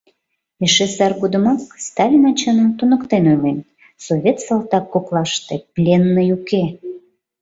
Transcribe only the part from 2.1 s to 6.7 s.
ачана туныктен ойлен: «Совет салтак коклаште пленный уке!